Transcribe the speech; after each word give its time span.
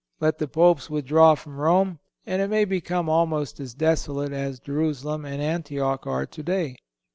Let 0.19 0.39
the 0.39 0.47
Popes 0.47 0.89
withdraw 0.89 1.35
from 1.35 1.59
Rome, 1.59 1.99
and 2.25 2.41
it 2.41 2.47
may 2.49 2.65
become 2.65 3.07
almost 3.07 3.59
as 3.59 3.75
desolate 3.75 4.31
as 4.31 4.59
Jerusalem 4.59 5.25
and 5.25 5.43
Antioch 5.43 6.07
are 6.07 6.25
today. 6.25 6.77